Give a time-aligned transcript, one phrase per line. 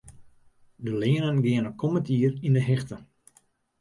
[0.85, 2.97] De leanen geane kommend jier yn 'e hichte.